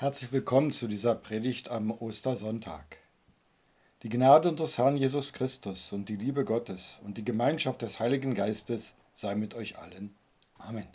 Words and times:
Herzlich 0.00 0.30
willkommen 0.30 0.70
zu 0.70 0.86
dieser 0.86 1.16
Predigt 1.16 1.70
am 1.70 1.90
Ostersonntag. 1.90 2.98
Die 4.04 4.08
Gnade 4.08 4.48
unseres 4.50 4.78
Herrn 4.78 4.94
Jesus 4.94 5.32
Christus 5.32 5.92
und 5.92 6.08
die 6.08 6.14
Liebe 6.14 6.44
Gottes 6.44 7.00
und 7.04 7.18
die 7.18 7.24
Gemeinschaft 7.24 7.82
des 7.82 7.98
Heiligen 7.98 8.34
Geistes 8.34 8.94
sei 9.12 9.34
mit 9.34 9.56
euch 9.56 9.76
allen. 9.76 10.14
Amen. 10.56 10.86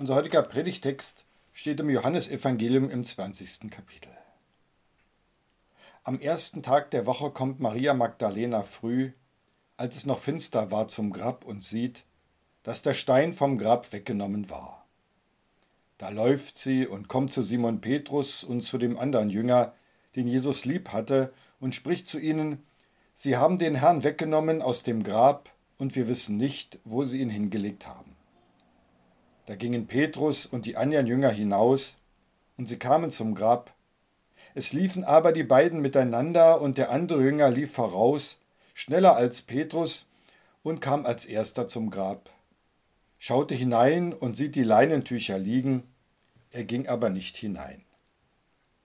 Unser 0.00 0.16
heutiger 0.16 0.42
Predigtext 0.42 1.24
steht 1.52 1.78
im 1.78 1.90
Johannesevangelium 1.90 2.90
im 2.90 3.04
20. 3.04 3.70
Kapitel. 3.70 4.10
Am 6.02 6.18
ersten 6.18 6.64
Tag 6.64 6.90
der 6.90 7.06
Woche 7.06 7.30
kommt 7.30 7.60
Maria 7.60 7.94
Magdalena 7.94 8.64
früh, 8.64 9.12
als 9.76 9.94
es 9.94 10.06
noch 10.06 10.18
finster 10.18 10.72
war, 10.72 10.88
zum 10.88 11.12
Grab 11.12 11.44
und 11.44 11.62
sieht, 11.62 12.02
dass 12.64 12.82
der 12.82 12.94
Stein 12.94 13.32
vom 13.32 13.58
Grab 13.58 13.92
weggenommen 13.92 14.50
war. 14.50 14.79
Da 16.00 16.08
läuft 16.08 16.56
sie 16.56 16.86
und 16.86 17.08
kommt 17.08 17.30
zu 17.30 17.42
Simon 17.42 17.82
Petrus 17.82 18.42
und 18.42 18.62
zu 18.62 18.78
dem 18.78 18.98
anderen 18.98 19.28
Jünger, 19.28 19.74
den 20.16 20.26
Jesus 20.26 20.64
lieb 20.64 20.94
hatte, 20.94 21.30
und 21.60 21.74
spricht 21.74 22.06
zu 22.06 22.18
ihnen, 22.18 22.64
Sie 23.12 23.36
haben 23.36 23.58
den 23.58 23.74
Herrn 23.74 24.02
weggenommen 24.02 24.62
aus 24.62 24.82
dem 24.82 25.02
Grab, 25.02 25.52
und 25.76 25.94
wir 25.96 26.08
wissen 26.08 26.38
nicht, 26.38 26.78
wo 26.84 27.04
sie 27.04 27.20
ihn 27.20 27.28
hingelegt 27.28 27.86
haben. 27.86 28.16
Da 29.44 29.56
gingen 29.56 29.88
Petrus 29.88 30.46
und 30.46 30.64
die 30.64 30.78
anderen 30.78 31.06
Jünger 31.06 31.28
hinaus, 31.28 31.96
und 32.56 32.66
sie 32.66 32.78
kamen 32.78 33.10
zum 33.10 33.34
Grab. 33.34 33.74
Es 34.54 34.72
liefen 34.72 35.04
aber 35.04 35.32
die 35.32 35.44
beiden 35.44 35.82
miteinander, 35.82 36.62
und 36.62 36.78
der 36.78 36.92
andere 36.92 37.22
Jünger 37.22 37.50
lief 37.50 37.72
voraus, 37.72 38.38
schneller 38.72 39.16
als 39.16 39.42
Petrus, 39.42 40.06
und 40.62 40.80
kam 40.80 41.04
als 41.04 41.26
erster 41.26 41.68
zum 41.68 41.90
Grab 41.90 42.30
schaute 43.22 43.54
hinein 43.54 44.14
und 44.14 44.34
sieht 44.34 44.54
die 44.54 44.62
Leinentücher 44.64 45.38
liegen, 45.38 45.82
er 46.50 46.64
ging 46.64 46.88
aber 46.88 47.10
nicht 47.10 47.36
hinein. 47.36 47.84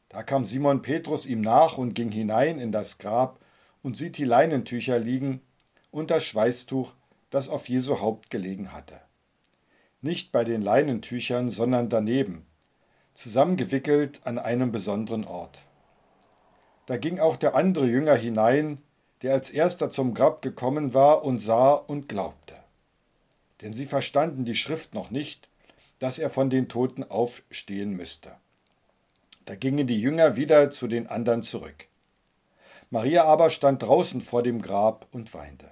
Da 0.10 0.24
kam 0.24 0.44
Simon 0.44 0.82
Petrus 0.82 1.26
ihm 1.26 1.40
nach 1.40 1.78
und 1.78 1.94
ging 1.94 2.12
hinein 2.12 2.60
in 2.60 2.74
das 2.74 2.98
Grab 2.98 3.40
und 3.82 3.96
sieht 3.96 4.18
die 4.18 4.26
Leinentücher 4.26 5.00
liegen 5.00 5.40
und 5.90 6.12
das 6.12 6.26
Schweißtuch, 6.26 6.94
das 7.30 7.48
auf 7.48 7.70
Jesu 7.70 8.02
Haupt 8.02 8.30
gelegen 8.30 8.74
hatte. 8.74 9.00
Nicht 10.02 10.34
bei 10.34 10.44
den 10.44 10.62
Leinentüchern, 10.62 11.50
sondern 11.50 11.88
daneben, 11.88 12.46
zusammengewickelt 13.14 14.28
an 14.28 14.38
einem 14.38 14.74
besonderen 14.74 15.24
Ort. 15.24 15.60
Da 16.88 16.98
ging 16.98 17.20
auch 17.20 17.38
der 17.38 17.56
andere 17.56 17.88
Jünger 17.88 18.16
hinein, 18.16 18.80
der 19.22 19.34
als 19.34 19.50
erster 19.50 19.90
zum 19.90 20.14
Grab 20.14 20.42
gekommen 20.42 20.94
war 20.94 21.24
und 21.24 21.40
sah 21.40 21.74
und 21.74 22.10
glaubte 22.10 22.65
denn 23.62 23.74
sie 23.74 23.86
verstanden 23.86 24.46
die 24.46 24.56
Schrift 24.56 24.94
noch 24.94 25.12
nicht, 25.12 25.50
dass 26.00 26.20
er 26.20 26.30
von 26.30 26.50
den 26.50 26.68
Toten 26.68 27.04
aufstehen 27.04 27.92
müsste. 27.92 28.36
Da 29.46 29.56
gingen 29.56 29.88
die 29.88 30.00
Jünger 30.00 30.36
wieder 30.36 30.70
zu 30.72 30.88
den 30.88 31.08
anderen 31.08 31.42
zurück. 31.42 31.88
Maria 32.90 33.26
aber 33.26 33.50
stand 33.50 33.84
draußen 33.84 34.22
vor 34.22 34.44
dem 34.44 34.62
Grab 34.62 35.08
und 35.12 35.34
weinte. 35.34 35.72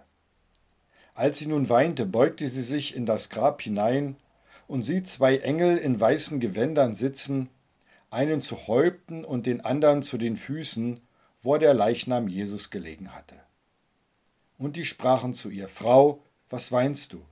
Als 1.16 1.39
sie 1.39 1.45
nun 1.45 1.70
weinte, 1.70 2.06
beugte 2.06 2.48
sie 2.48 2.61
sich 2.61 2.95
in 2.95 3.06
das 3.06 3.30
Grab 3.30 3.61
hinein 3.61 4.16
und 4.67 4.81
sieht 4.81 5.08
zwei 5.08 5.38
Engel 5.38 5.78
in 5.78 6.00
weißen 6.00 6.39
Gewändern 6.39 6.94
sitzen, 6.94 7.50
einen 8.09 8.42
zu 8.42 8.67
Häupten 8.67 9.26
und 9.26 9.45
den 9.45 9.61
anderen 9.61 10.02
zu 10.02 10.17
den 10.17 10.38
Füßen, 10.38 11.02
wo 11.42 11.58
der 11.58 11.73
Leichnam 11.73 12.28
Jesus 12.28 12.70
gelegen 12.70 13.14
hatte. 13.14 13.36
Und 14.58 14.76
die 14.78 14.86
sprachen 14.86 15.34
zu 15.34 15.50
ihr, 15.50 15.67
Frau, 15.67 16.23
was 16.50 16.72
weinst 16.72 17.14
du? 17.14 17.23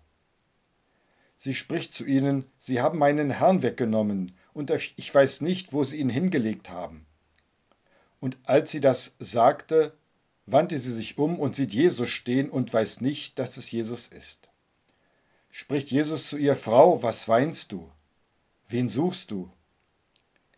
Sie 1.44 1.56
spricht 1.56 1.92
zu 1.92 2.06
ihnen, 2.06 2.46
Sie 2.60 2.82
haben 2.82 3.00
meinen 3.00 3.32
Herrn 3.32 3.64
weggenommen, 3.64 4.34
und 4.54 4.70
ich 4.70 5.12
weiß 5.12 5.42
nicht, 5.42 5.74
wo 5.74 5.84
Sie 5.84 5.98
ihn 5.98 6.08
hingelegt 6.10 6.70
haben. 6.70 7.08
Und 8.20 8.38
als 8.44 8.70
sie 8.70 8.80
das 8.80 9.16
sagte, 9.18 9.98
wandte 10.46 10.78
sie 10.78 10.94
sich 10.94 11.18
um 11.18 11.40
und 11.40 11.56
sieht 11.56 11.74
Jesus 11.74 12.10
stehen 12.10 12.48
und 12.52 12.72
weiß 12.72 13.02
nicht, 13.02 13.40
dass 13.40 13.58
es 13.58 13.72
Jesus 13.72 14.08
ist. 14.08 14.50
Spricht 15.50 15.90
Jesus 15.90 16.30
zu 16.30 16.38
ihr, 16.38 16.56
Frau, 16.56 17.02
was 17.02 17.28
weinst 17.28 17.72
du? 17.72 17.90
Wen 18.68 18.88
suchst 18.88 19.32
du? 19.32 19.52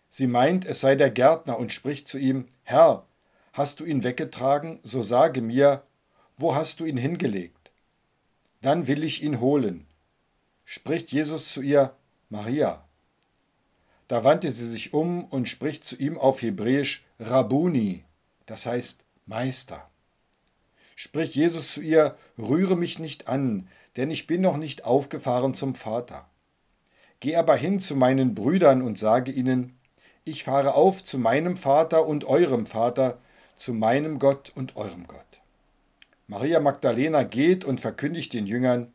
Sie 0.09 0.27
meint, 0.27 0.65
es 0.65 0.81
sei 0.81 0.95
der 0.95 1.11
Gärtner 1.11 1.59
und 1.59 1.71
spricht 1.71 2.09
zu 2.09 2.17
ihm, 2.17 2.45
Herr, 2.63 3.07
hast 3.53 3.79
du 3.79 3.85
ihn 3.85 4.03
weggetragen, 4.03 4.81
so 4.83 5.01
sage 5.01 5.39
mir, 5.39 5.83
wo 6.35 6.55
hast 6.55 6.81
du 6.81 6.85
ihn 6.85 6.97
hingelegt? 6.97 7.71
Dann 8.59 8.87
will 8.87 9.05
ich 9.05 9.23
ihn 9.23 9.39
holen 9.39 9.87
spricht 10.65 11.11
Jesus 11.11 11.51
zu 11.51 11.61
ihr 11.61 11.95
Maria. 12.29 12.85
Da 14.07 14.23
wandte 14.23 14.51
sie 14.51 14.67
sich 14.67 14.93
um 14.93 15.25
und 15.25 15.49
spricht 15.49 15.83
zu 15.83 15.95
ihm 15.95 16.17
auf 16.17 16.41
Hebräisch 16.41 17.03
Rabuni, 17.19 18.03
das 18.45 18.65
heißt 18.65 19.05
Meister. 19.25 19.89
Spricht 20.95 21.35
Jesus 21.35 21.73
zu 21.73 21.81
ihr, 21.81 22.15
rühre 22.37 22.77
mich 22.77 22.99
nicht 22.99 23.27
an, 23.27 23.67
denn 23.95 24.11
ich 24.11 24.27
bin 24.27 24.41
noch 24.41 24.57
nicht 24.57 24.85
aufgefahren 24.85 25.53
zum 25.53 25.75
Vater. 25.75 26.29
Geh 27.19 27.35
aber 27.35 27.55
hin 27.55 27.79
zu 27.79 27.95
meinen 27.95 28.35
Brüdern 28.35 28.81
und 28.81 28.97
sage 28.97 29.31
ihnen, 29.31 29.77
ich 30.25 30.43
fahre 30.43 30.75
auf 30.75 31.03
zu 31.03 31.17
meinem 31.17 31.57
Vater 31.57 32.07
und 32.07 32.25
eurem 32.25 32.65
Vater, 32.65 33.19
zu 33.55 33.73
meinem 33.73 34.19
Gott 34.19 34.51
und 34.55 34.75
eurem 34.75 35.07
Gott. 35.07 35.19
Maria 36.27 36.59
Magdalena 36.59 37.23
geht 37.23 37.65
und 37.65 37.81
verkündigt 37.81 38.33
den 38.33 38.47
Jüngern, 38.47 38.92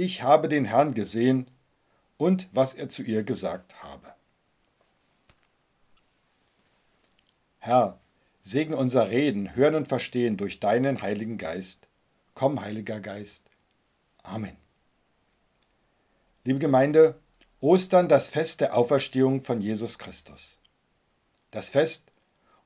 ich 0.00 0.22
habe 0.22 0.48
den 0.48 0.64
Herrn 0.64 0.94
gesehen 0.94 1.46
und 2.16 2.48
was 2.52 2.72
er 2.72 2.88
zu 2.88 3.02
ihr 3.02 3.22
gesagt 3.22 3.82
habe. 3.82 4.14
Herr, 7.58 8.00
segne 8.40 8.76
unser 8.76 9.10
Reden, 9.10 9.54
Hören 9.54 9.74
und 9.74 9.88
Verstehen 9.88 10.38
durch 10.38 10.58
deinen 10.58 11.02
Heiligen 11.02 11.36
Geist. 11.36 11.88
Komm, 12.32 12.62
Heiliger 12.62 13.00
Geist. 13.00 13.50
Amen. 14.22 14.56
Liebe 16.44 16.58
Gemeinde, 16.58 17.20
Ostern 17.60 18.08
das 18.08 18.28
Fest 18.28 18.62
der 18.62 18.74
Auferstehung 18.74 19.44
von 19.44 19.60
Jesus 19.60 19.98
Christus. 19.98 20.56
Das 21.50 21.68
Fest, 21.68 22.10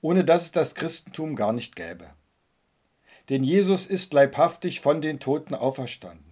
ohne 0.01 0.25
das 0.25 0.45
es 0.45 0.53
das 0.53 0.77
Christentum 0.77 1.35
gar 1.35 1.53
nicht 1.53 1.75
gäbe. 1.75 2.15
Denn 3.29 3.43
Jesus 3.43 3.87
ist 3.87 4.13
leibhaftig 4.13 4.81
von 4.81 5.01
den 5.01 5.19
Toten 5.19 5.57
auferstanden. 5.57 6.24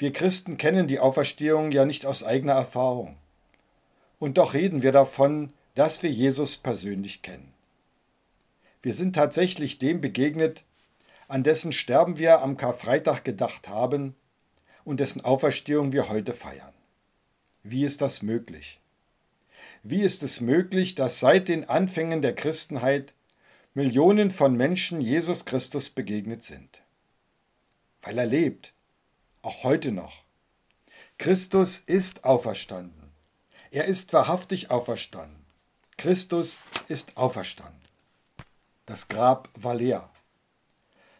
Wir 0.00 0.14
Christen 0.14 0.56
kennen 0.56 0.86
die 0.86 0.98
Auferstehung 0.98 1.72
ja 1.72 1.84
nicht 1.84 2.06
aus 2.06 2.24
eigener 2.24 2.54
Erfahrung. 2.54 3.18
Und 4.18 4.38
doch 4.38 4.54
reden 4.54 4.82
wir 4.82 4.92
davon, 4.92 5.52
dass 5.74 6.02
wir 6.02 6.10
Jesus 6.10 6.56
persönlich 6.56 7.20
kennen. 7.20 7.52
Wir 8.80 8.94
sind 8.94 9.14
tatsächlich 9.14 9.76
dem 9.76 10.00
begegnet, 10.00 10.64
an 11.28 11.42
dessen 11.42 11.70
Sterben 11.70 12.16
wir 12.16 12.40
am 12.40 12.56
Karfreitag 12.56 13.24
gedacht 13.24 13.68
haben 13.68 14.14
und 14.84 15.00
dessen 15.00 15.22
Auferstehung 15.22 15.92
wir 15.92 16.08
heute 16.08 16.32
feiern. 16.32 16.72
Wie 17.62 17.84
ist 17.84 18.00
das 18.00 18.22
möglich? 18.22 18.80
Wie 19.82 20.00
ist 20.00 20.22
es 20.22 20.40
möglich, 20.40 20.94
dass 20.94 21.20
seit 21.20 21.48
den 21.48 21.68
Anfängen 21.68 22.22
der 22.22 22.34
Christenheit 22.34 23.12
Millionen 23.74 24.30
von 24.30 24.56
Menschen 24.56 25.02
Jesus 25.02 25.44
Christus 25.44 25.90
begegnet 25.90 26.42
sind? 26.42 26.80
Weil 28.00 28.16
er 28.16 28.24
lebt, 28.24 28.72
auch 29.42 29.64
heute 29.64 29.92
noch. 29.92 30.24
Christus 31.18 31.78
ist 31.78 32.24
auferstanden. 32.24 33.12
Er 33.70 33.84
ist 33.84 34.12
wahrhaftig 34.12 34.70
auferstanden. 34.70 35.44
Christus 35.96 36.58
ist 36.88 37.16
auferstanden. 37.16 37.80
Das 38.86 39.08
Grab 39.08 39.48
war 39.54 39.74
leer. 39.74 40.10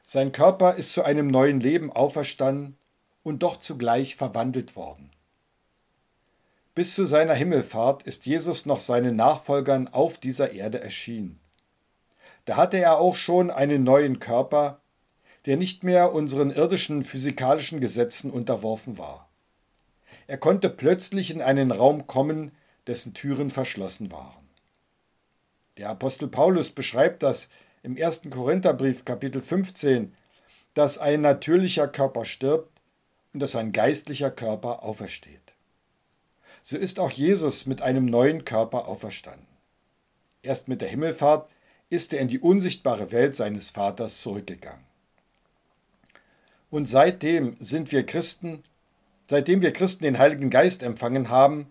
Sein 0.05 0.33
Körper 0.33 0.75
ist 0.75 0.93
zu 0.93 1.05
einem 1.05 1.29
neuen 1.29 1.61
Leben 1.61 1.93
auferstanden 1.93 2.77
und 3.23 3.43
doch 3.43 3.59
zugleich 3.59 4.17
verwandelt 4.17 4.75
worden. 4.75 5.13
Bis 6.75 6.95
zu 6.95 7.05
seiner 7.05 7.35
Himmelfahrt 7.35 8.03
ist 8.05 8.27
Jesus 8.27 8.65
noch 8.65 8.81
seinen 8.81 9.17
Nachfolgern 9.17 9.89
auf 9.89 10.19
dieser 10.19 10.53
Erde 10.53 10.81
erschienen. 10.81 11.39
Da 12.45 12.57
hatte 12.57 12.79
er 12.79 12.99
auch 12.99 13.17
schon 13.17 13.51
einen 13.51 13.85
neuen 13.85 14.19
Körper, 14.19 14.80
der 15.47 15.57
nicht 15.57 15.85
mehr 15.85 16.13
unseren 16.13 16.51
irdischen 16.51 17.03
physikalischen 17.03 17.81
Gesetzen 17.81 18.31
unterworfen 18.31 18.99
war. 18.99 19.29
Er 20.27 20.39
konnte 20.39 20.71
plötzlich 20.71 21.31
in 21.31 21.43
einen 21.43 21.71
Raum 21.71 22.07
kommen, 22.07 22.53
dessen 22.87 23.15
Türen 23.15 23.51
verschlossen 23.51 24.13
waren. 24.13 24.49
Der 25.77 25.89
Apostel 25.89 26.29
Paulus 26.29 26.71
beschreibt 26.71 27.23
das 27.23 27.49
im 27.83 27.97
1. 27.97 28.23
Korintherbrief 28.31 29.05
Kapitel 29.05 29.41
15, 29.41 30.15
dass 30.75 30.99
ein 30.99 31.23
natürlicher 31.23 31.89
Körper 31.89 32.25
stirbt 32.25 32.81
und 33.33 33.41
dass 33.41 33.57
ein 33.57 33.73
geistlicher 33.73 34.31
Körper 34.31 34.83
aufersteht. 34.83 35.41
So 36.63 36.77
ist 36.77 37.01
auch 37.01 37.11
Jesus 37.11 37.67
mit 37.67 37.81
einem 37.81 38.05
neuen 38.05 38.45
Körper 38.45 38.87
auferstanden. 38.87 39.47
Erst 40.43 40.69
mit 40.69 40.81
der 40.81 40.89
Himmelfahrt 40.89 41.51
ist 41.89 42.13
er 42.13 42.21
in 42.21 42.29
die 42.29 42.39
unsichtbare 42.39 43.13
Welt 43.13 43.35
seines 43.35 43.71
Vaters 43.71 44.21
zurückgegangen. 44.21 44.90
Und 46.71 46.87
seitdem 46.87 47.57
sind 47.59 47.93
wir 47.93 48.07
Christen, 48.07 48.63
seitdem 49.27 49.61
wir 49.61 49.73
Christen 49.73 50.05
den 50.05 50.19
Heiligen 50.19 50.51
Geist 50.51 50.83
empfangen 50.83 51.29
haben, 51.29 51.71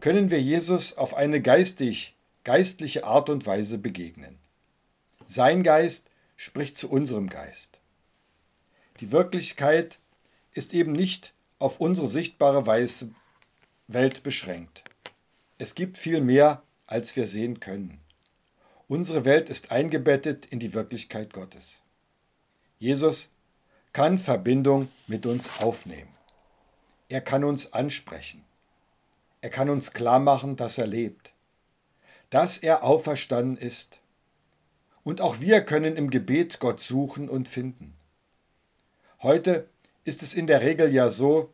können 0.00 0.30
wir 0.30 0.40
Jesus 0.40 0.96
auf 0.96 1.14
eine 1.14 1.42
geistig, 1.42 2.16
geistliche 2.44 3.04
Art 3.04 3.28
und 3.28 3.44
Weise 3.46 3.76
begegnen. 3.76 4.38
Sein 5.26 5.62
Geist 5.62 6.10
spricht 6.36 6.76
zu 6.76 6.88
unserem 6.88 7.28
Geist. 7.28 7.80
Die 9.00 9.12
Wirklichkeit 9.12 9.98
ist 10.54 10.74
eben 10.74 10.92
nicht 10.92 11.34
auf 11.58 11.80
unsere 11.80 12.06
sichtbare 12.06 12.66
Weise 12.66 13.10
Welt 13.88 14.22
beschränkt. 14.22 14.84
Es 15.58 15.74
gibt 15.74 15.98
viel 15.98 16.20
mehr, 16.20 16.62
als 16.86 17.16
wir 17.16 17.26
sehen 17.26 17.60
können. 17.60 18.00
Unsere 18.88 19.24
Welt 19.24 19.50
ist 19.50 19.70
eingebettet 19.70 20.46
in 20.46 20.58
die 20.58 20.74
Wirklichkeit 20.74 21.32
Gottes. 21.32 21.82
Jesus 22.78 23.30
kann 23.92 24.18
Verbindung 24.18 24.88
mit 25.06 25.26
uns 25.26 25.60
aufnehmen. 25.60 26.14
Er 27.08 27.20
kann 27.20 27.42
uns 27.44 27.72
ansprechen. 27.72 28.44
Er 29.40 29.50
kann 29.50 29.68
uns 29.70 29.92
klar 29.92 30.20
machen, 30.20 30.56
dass 30.56 30.78
er 30.78 30.86
lebt, 30.86 31.32
dass 32.28 32.58
er 32.58 32.84
auferstanden 32.84 33.56
ist. 33.56 34.00
Und 35.02 35.20
auch 35.20 35.40
wir 35.40 35.62
können 35.62 35.96
im 35.96 36.10
Gebet 36.10 36.60
Gott 36.60 36.80
suchen 36.80 37.28
und 37.28 37.48
finden. 37.48 37.96
Heute 39.22 39.66
ist 40.04 40.22
es 40.22 40.34
in 40.34 40.46
der 40.46 40.62
Regel 40.62 40.92
ja 40.92 41.08
so, 41.08 41.50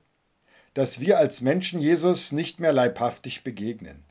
dass 0.74 1.00
wir 1.00 1.18
als 1.18 1.40
Menschen 1.40 1.78
Jesus 1.78 2.32
nicht 2.32 2.60
mehr 2.60 2.72
leibhaftig 2.72 3.44
begegnen. 3.44 4.04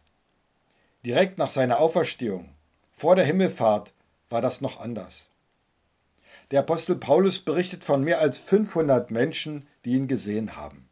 Direkt 1.06 1.38
nach 1.38 1.50
seiner 1.50 1.80
Auferstehung, 1.80 2.50
vor 2.92 3.16
der 3.16 3.25
Himmelfahrt, 3.25 3.94
war 4.30 4.42
das 4.42 4.62
noch 4.62 4.80
anders. 4.80 5.30
Der 6.51 6.59
Apostel 6.59 6.95
Paulus 6.95 7.39
berichtet 7.39 7.83
von 7.83 8.03
mehr 8.03 8.19
als 8.19 8.39
500 8.39 9.09
Menschen, 9.12 9.68
die 9.83 9.92
ihn 9.92 10.07
gesehen 10.07 10.56
haben. 10.56 10.89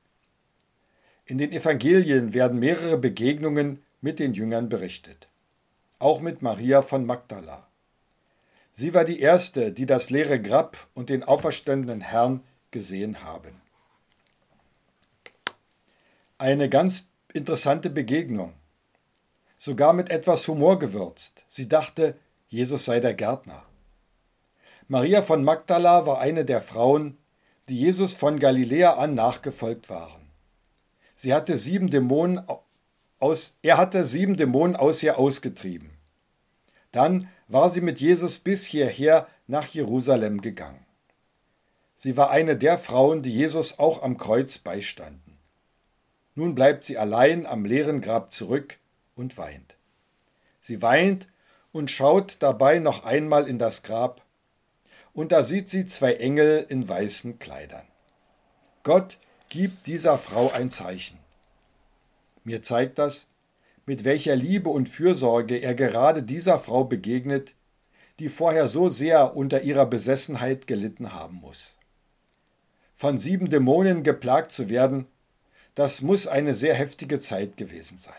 In 1.25 1.37
den 1.37 1.51
Evangelien 1.51 2.33
werden 2.33 2.59
mehrere 2.59 2.97
Begegnungen 2.97 3.81
mit 4.01 4.19
den 4.19 4.33
Jüngern 4.33 4.67
berichtet, 4.67 5.29
auch 5.99 6.19
mit 6.19 6.41
Maria 6.41 6.81
von 6.81 7.05
Magdala. 7.05 7.67
Sie 8.73 8.93
war 8.93 9.05
die 9.05 9.19
erste, 9.19 9.71
die 9.71 9.85
das 9.85 10.09
leere 10.09 10.41
Grab 10.41 10.89
und 10.95 11.09
den 11.09 11.23
auferstandenen 11.23 12.01
Herrn 12.01 12.43
gesehen 12.71 13.23
haben. 13.23 13.61
Eine 16.39 16.67
ganz 16.67 17.07
interessante 17.31 17.89
Begegnung, 17.89 18.53
sogar 19.55 19.93
mit 19.93 20.09
etwas 20.09 20.47
Humor 20.47 20.79
gewürzt. 20.79 21.45
Sie 21.47 21.69
dachte, 21.69 22.17
Jesus 22.49 22.85
sei 22.85 22.99
der 22.99 23.13
Gärtner. 23.13 23.63
Maria 24.87 25.21
von 25.21 25.43
Magdala 25.43 26.05
war 26.05 26.19
eine 26.19 26.45
der 26.45 26.61
Frauen, 26.61 27.17
die 27.69 27.79
Jesus 27.79 28.15
von 28.15 28.39
Galiläa 28.39 28.95
an 28.95 29.15
nachgefolgt 29.15 29.89
waren. 29.89 30.29
Sie 31.15 31.33
hatte 31.33 31.57
sieben 31.57 31.89
Dämonen 31.89 32.41
aus, 33.19 33.57
er 33.61 33.77
hatte 33.77 34.03
sieben 34.03 34.35
Dämonen 34.35 34.75
aus 34.75 35.01
ihr 35.01 35.17
ausgetrieben. 35.17 35.91
Dann 36.91 37.29
war 37.47 37.69
sie 37.69 37.81
mit 37.81 38.01
Jesus 38.01 38.39
bis 38.39 38.65
hierher 38.65 39.27
nach 39.47 39.67
Jerusalem 39.67 40.41
gegangen. 40.41 40.85
Sie 41.95 42.17
war 42.17 42.31
eine 42.31 42.57
der 42.57 42.77
Frauen, 42.77 43.21
die 43.21 43.31
Jesus 43.31 43.79
auch 43.79 44.01
am 44.01 44.17
Kreuz 44.17 44.57
beistanden. 44.57 45.37
Nun 46.35 46.55
bleibt 46.55 46.83
sie 46.83 46.97
allein 46.97 47.45
am 47.45 47.63
leeren 47.63 48.01
Grab 48.01 48.31
zurück 48.31 48.79
und 49.15 49.37
weint. 49.37 49.75
Sie 50.59 50.81
weint 50.81 51.27
und 51.71 51.91
schaut 51.91 52.37
dabei 52.39 52.79
noch 52.79 53.05
einmal 53.05 53.47
in 53.47 53.59
das 53.59 53.83
Grab, 53.83 54.22
und 55.13 55.31
da 55.31 55.43
sieht 55.43 55.69
sie 55.69 55.85
zwei 55.85 56.13
Engel 56.13 56.65
in 56.69 56.87
weißen 56.87 57.39
Kleidern. 57.39 57.87
Gott 58.83 59.19
gibt 59.49 59.87
dieser 59.87 60.17
Frau 60.17 60.51
ein 60.51 60.69
Zeichen. 60.69 61.19
Mir 62.43 62.61
zeigt 62.61 62.97
das, 62.97 63.27
mit 63.85 64.03
welcher 64.03 64.35
Liebe 64.35 64.69
und 64.69 64.89
Fürsorge 64.89 65.57
er 65.57 65.75
gerade 65.75 66.23
dieser 66.23 66.57
Frau 66.57 66.83
begegnet, 66.83 67.53
die 68.19 68.29
vorher 68.29 68.67
so 68.67 68.89
sehr 68.89 69.35
unter 69.35 69.63
ihrer 69.63 69.85
Besessenheit 69.85 70.67
gelitten 70.67 71.13
haben 71.13 71.37
muss. 71.37 71.77
Von 72.93 73.17
sieben 73.17 73.49
Dämonen 73.49 74.03
geplagt 74.03 74.51
zu 74.51 74.69
werden, 74.69 75.07
das 75.75 76.01
muss 76.01 76.27
eine 76.27 76.53
sehr 76.53 76.75
heftige 76.75 77.19
Zeit 77.19 77.57
gewesen 77.57 77.97
sein. 77.97 78.13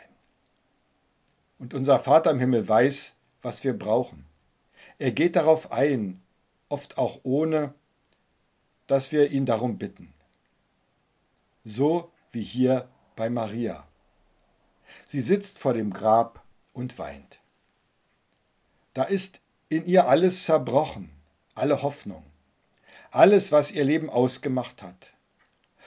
Und 1.59 1.73
unser 1.73 1.99
Vater 1.99 2.31
im 2.33 2.41
Himmel 2.41 2.69
weiß, 2.69 3.13
was 3.41 3.63
wir 3.63 3.79
brauchen. 3.79 4.27
Er 4.99 5.13
geht 5.13 5.37
darauf 5.37 5.71
ein, 5.71 6.21
oft 6.69 6.99
auch 6.99 7.21
ohne, 7.23 7.75
dass 8.87 9.13
wir 9.13 9.31
ihn 9.31 9.47
darum 9.47 9.79
bitten. 9.79 10.13
So 11.65 12.11
wie 12.31 12.43
hier 12.43 12.89
bei 13.17 13.31
Maria. 13.31 13.87
Sie 15.05 15.21
sitzt 15.21 15.59
vor 15.59 15.75
dem 15.75 15.93
Grab 15.93 16.45
und 16.73 16.99
weint. 16.99 17.41
Da 18.93 19.05
ist 19.05 19.41
in 19.69 19.87
ihr 19.87 20.09
alles 20.09 20.45
zerbrochen, 20.45 21.11
alle 21.55 21.83
Hoffnung, 21.83 22.25
alles, 23.11 23.51
was 23.51 23.73
ihr 23.73 23.85
Leben 23.85 24.11
ausgemacht 24.11 24.83
hat 24.83 25.15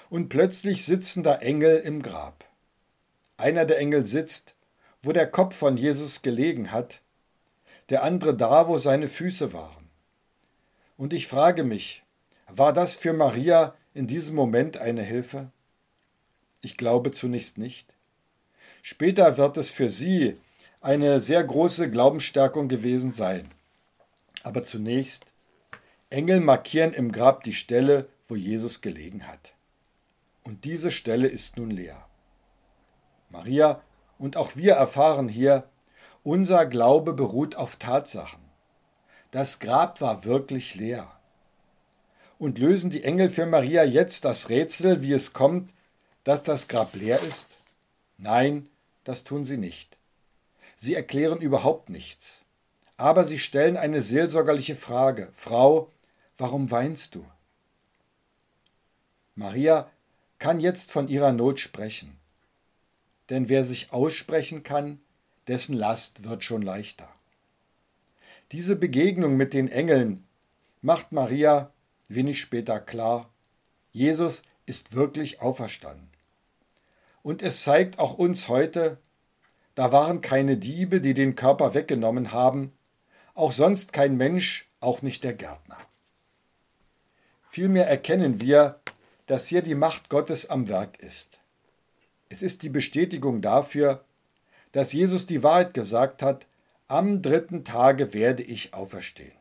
und 0.10 0.30
plötzlich 0.30 0.86
sitzen 0.86 1.24
da 1.24 1.36
Engel 1.36 1.78
im 1.80 2.02
Grab. 2.02 2.46
Einer 3.38 3.66
der 3.66 3.80
Engel 3.80 4.06
sitzt, 4.06 4.56
wo 5.04 5.12
der 5.12 5.30
Kopf 5.30 5.56
von 5.56 5.78
Jesus 5.78 6.22
gelegen 6.22 6.72
hat, 6.72 7.02
der 7.90 8.04
andere 8.04 8.36
da, 8.36 8.68
wo 8.68 8.78
seine 8.78 9.08
Füße 9.08 9.54
waren. 9.54 9.87
Und 10.98 11.14
ich 11.14 11.28
frage 11.28 11.64
mich, 11.64 12.04
war 12.48 12.74
das 12.74 12.96
für 12.96 13.14
Maria 13.14 13.76
in 13.94 14.08
diesem 14.08 14.36
Moment 14.36 14.78
eine 14.78 15.04
Hilfe? 15.04 15.52
Ich 16.62 16.76
glaube 16.76 17.12
zunächst 17.12 17.58
nicht. 17.58 17.94
Später 18.82 19.38
wird 19.38 19.58
es 19.58 19.70
für 19.70 19.90
sie 19.90 20.38
eine 20.82 21.20
sehr 21.20 21.44
große 21.44 21.92
Glaubensstärkung 21.92 22.68
gewesen 22.68 23.12
sein. 23.12 23.52
Aber 24.44 24.64
zunächst, 24.64 25.34
Engel 26.10 26.40
markieren 26.40 26.94
im 26.94 27.12
Grab 27.12 27.44
die 27.44 27.54
Stelle, 27.54 28.08
wo 28.28 28.36
Jesus 28.36 28.82
gelegen 28.82 29.28
hat. 29.28 29.54
Und 30.44 30.64
diese 30.64 30.90
Stelle 30.90 31.28
ist 31.28 31.58
nun 31.58 31.70
leer. 31.70 32.08
Maria 33.30 33.82
und 34.18 34.38
auch 34.38 34.56
wir 34.56 34.74
erfahren 34.74 35.28
hier, 35.28 35.70
unser 36.24 36.66
Glaube 36.66 37.14
beruht 37.14 37.56
auf 37.56 37.76
Tatsachen. 37.76 38.47
Das 39.32 39.60
Grab 39.60 40.00
war 40.02 40.24
wirklich 40.26 40.76
leer. 40.76 41.12
Und 42.40 42.60
lösen 42.60 42.90
die 42.90 43.04
Engel 43.04 43.30
für 43.30 43.46
Maria 43.46 43.84
jetzt 43.84 44.26
das 44.26 44.50
Rätsel, 44.50 45.02
wie 45.02 45.14
es 45.14 45.34
kommt, 45.34 45.74
dass 46.24 46.44
das 46.44 46.68
Grab 46.68 46.96
leer 46.96 47.22
ist? 47.22 47.58
Nein, 48.18 48.70
das 49.04 49.24
tun 49.24 49.44
sie 49.44 49.58
nicht. 49.58 49.98
Sie 50.76 50.94
erklären 50.94 51.40
überhaupt 51.40 51.90
nichts. 51.90 52.44
Aber 52.96 53.24
sie 53.24 53.40
stellen 53.40 53.78
eine 53.78 54.02
seelsorgerliche 54.02 54.76
Frage. 54.76 55.30
Frau, 55.34 55.92
warum 56.38 56.72
weinst 56.72 57.16
du? 57.16 57.26
Maria 59.36 59.90
kann 60.40 60.60
jetzt 60.60 60.92
von 60.92 61.08
ihrer 61.08 61.32
Not 61.32 61.60
sprechen. 61.60 62.18
Denn 63.30 63.50
wer 63.50 63.64
sich 63.64 63.92
aussprechen 63.92 64.64
kann, 64.64 65.00
dessen 65.48 65.74
Last 65.74 66.24
wird 66.24 66.44
schon 66.44 66.62
leichter. 66.62 67.10
Diese 68.54 68.78
Begegnung 68.78 69.36
mit 69.36 69.54
den 69.54 69.68
Engeln 69.68 70.26
macht 70.82 71.12
Maria 71.12 71.72
wenig 72.08 72.40
später 72.40 72.80
klar, 72.80 73.30
Jesus 73.92 74.42
ist 74.66 74.96
wirklich 74.96 75.42
auferstanden. 75.42 76.08
Und 77.24 77.42
es 77.42 77.64
zeigt 77.64 78.00
auch 78.00 78.14
uns 78.14 78.48
heute, 78.48 79.00
da 79.76 79.92
waren 79.92 80.22
keine 80.22 80.56
Diebe, 80.56 81.02
die 81.02 81.14
den 81.14 81.36
Körper 81.36 81.74
weggenommen 81.74 82.32
haben, 82.32 82.72
auch 83.34 83.52
sonst 83.52 83.92
kein 83.92 84.16
Mensch, 84.16 84.66
auch 84.80 85.02
nicht 85.02 85.26
der 85.26 85.34
Gärtner. 85.34 85.78
Vielmehr 87.50 87.88
erkennen 87.88 88.40
wir, 88.40 88.80
dass 89.26 89.48
hier 89.48 89.62
die 89.62 89.76
Macht 89.76 90.10
Gottes 90.10 90.50
am 90.50 90.70
Werk 90.70 91.00
ist. 91.00 91.42
Es 92.30 92.42
ist 92.42 92.64
die 92.64 92.70
Bestätigung 92.70 93.42
dafür, 93.42 94.06
dass 94.72 94.94
Jesus 94.94 95.26
die 95.26 95.44
Wahrheit 95.44 95.74
gesagt 95.74 96.22
hat, 96.22 96.48
am 96.88 97.22
dritten 97.22 97.64
Tage 97.64 98.14
werde 98.14 98.44
ich 98.44 98.74
auferstehen. 98.74 99.34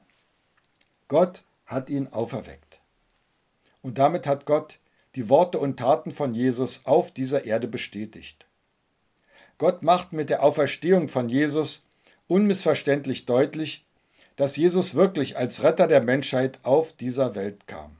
Gott 1.09 1.45
hat 1.65 1.91
ihn 1.91 2.09
auferweckt. 2.09 2.81
Und 3.83 3.99
damit 3.99 4.26
hat 4.26 4.47
Gott 4.47 4.79
die 5.15 5.29
Worte 5.29 5.59
und 5.59 5.79
Taten 5.79 6.11
von 6.11 6.35
Jesus 6.35 6.83
auf 6.85 7.12
dieser 7.12 7.45
Erde 7.45 7.69
bestätigt. 7.69 8.47
Gott 9.59 9.83
macht 9.83 10.12
mit 10.12 10.29
der 10.29 10.43
Auferstehung 10.43 11.09
von 11.09 11.29
Jesus 11.29 11.87
unmissverständlich 12.26 13.25
deutlich, 13.26 13.85
dass 14.35 14.57
Jesus 14.57 14.95
wirklich 14.95 15.38
als 15.38 15.62
Retter 15.62 15.87
der 15.87 16.03
Menschheit 16.03 16.59
auf 16.62 16.93
dieser 16.93 17.35
Welt 17.35 17.67
kam. 17.67 17.97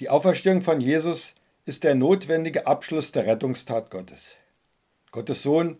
Die 0.00 0.08
Auferstehung 0.08 0.62
von 0.62 0.80
Jesus 0.80 1.34
ist 1.66 1.84
der 1.84 1.94
notwendige 1.94 2.66
Abschluss 2.66 3.12
der 3.12 3.26
Rettungstat 3.26 3.90
Gottes. 3.90 4.34
Gottes 5.12 5.42
Sohn 5.42 5.78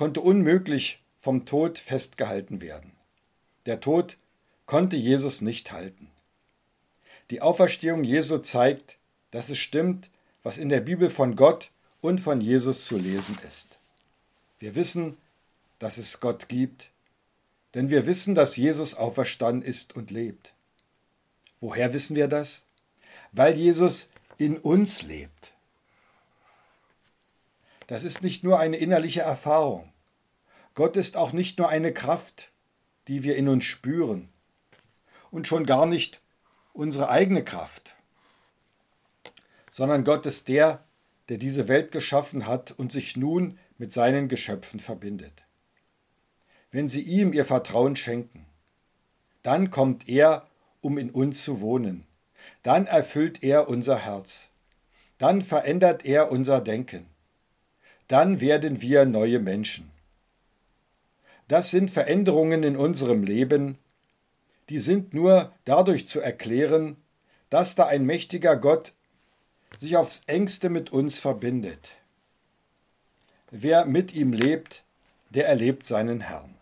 konnte 0.00 0.22
unmöglich 0.22 1.02
vom 1.18 1.44
Tod 1.44 1.78
festgehalten 1.78 2.62
werden. 2.62 2.92
Der 3.66 3.82
Tod 3.82 4.16
konnte 4.64 4.96
Jesus 4.96 5.42
nicht 5.42 5.72
halten. 5.72 6.10
Die 7.28 7.42
Auferstehung 7.42 8.02
Jesu 8.02 8.38
zeigt, 8.38 8.96
dass 9.30 9.50
es 9.50 9.58
stimmt, 9.58 10.08
was 10.42 10.56
in 10.56 10.70
der 10.70 10.80
Bibel 10.80 11.10
von 11.10 11.36
Gott 11.36 11.70
und 12.00 12.18
von 12.22 12.40
Jesus 12.40 12.86
zu 12.86 12.96
lesen 12.96 13.38
ist. 13.46 13.78
Wir 14.58 14.74
wissen, 14.74 15.18
dass 15.78 15.98
es 15.98 16.18
Gott 16.18 16.48
gibt, 16.48 16.88
denn 17.74 17.90
wir 17.90 18.06
wissen, 18.06 18.34
dass 18.34 18.56
Jesus 18.56 18.94
auferstanden 18.94 19.60
ist 19.60 19.96
und 19.96 20.10
lebt. 20.10 20.54
Woher 21.60 21.92
wissen 21.92 22.16
wir 22.16 22.26
das? 22.26 22.64
Weil 23.32 23.54
Jesus 23.54 24.08
in 24.38 24.56
uns 24.56 25.02
lebt. 25.02 25.39
Das 27.90 28.04
ist 28.04 28.22
nicht 28.22 28.44
nur 28.44 28.60
eine 28.60 28.76
innerliche 28.76 29.22
Erfahrung. 29.22 29.92
Gott 30.74 30.96
ist 30.96 31.16
auch 31.16 31.32
nicht 31.32 31.58
nur 31.58 31.68
eine 31.68 31.92
Kraft, 31.92 32.52
die 33.08 33.24
wir 33.24 33.34
in 33.34 33.48
uns 33.48 33.64
spüren 33.64 34.28
und 35.32 35.48
schon 35.48 35.66
gar 35.66 35.86
nicht 35.86 36.20
unsere 36.72 37.08
eigene 37.08 37.42
Kraft, 37.42 37.96
sondern 39.72 40.04
Gott 40.04 40.24
ist 40.24 40.46
der, 40.46 40.84
der 41.30 41.38
diese 41.38 41.66
Welt 41.66 41.90
geschaffen 41.90 42.46
hat 42.46 42.70
und 42.70 42.92
sich 42.92 43.16
nun 43.16 43.58
mit 43.76 43.90
seinen 43.90 44.28
Geschöpfen 44.28 44.78
verbindet. 44.78 45.42
Wenn 46.70 46.86
sie 46.86 47.02
ihm 47.02 47.32
ihr 47.32 47.44
Vertrauen 47.44 47.96
schenken, 47.96 48.46
dann 49.42 49.70
kommt 49.70 50.08
er, 50.08 50.46
um 50.80 50.96
in 50.96 51.10
uns 51.10 51.42
zu 51.42 51.60
wohnen. 51.60 52.06
Dann 52.62 52.86
erfüllt 52.86 53.42
er 53.42 53.68
unser 53.68 53.98
Herz. 53.98 54.46
Dann 55.18 55.42
verändert 55.42 56.04
er 56.04 56.30
unser 56.30 56.60
Denken. 56.60 57.09
Dann 58.10 58.40
werden 58.40 58.82
wir 58.82 59.04
neue 59.04 59.38
Menschen. 59.38 59.88
Das 61.46 61.70
sind 61.70 61.92
Veränderungen 61.92 62.64
in 62.64 62.76
unserem 62.76 63.22
Leben, 63.22 63.78
die 64.68 64.80
sind 64.80 65.14
nur 65.14 65.52
dadurch 65.64 66.08
zu 66.08 66.18
erklären, 66.18 66.96
dass 67.50 67.76
da 67.76 67.86
ein 67.86 68.04
mächtiger 68.04 68.56
Gott 68.56 68.94
sich 69.76 69.96
aufs 69.96 70.22
engste 70.26 70.70
mit 70.70 70.90
uns 70.90 71.20
verbindet. 71.20 71.90
Wer 73.52 73.84
mit 73.86 74.12
ihm 74.12 74.32
lebt, 74.32 74.82
der 75.28 75.46
erlebt 75.46 75.86
seinen 75.86 76.20
Herrn. 76.20 76.56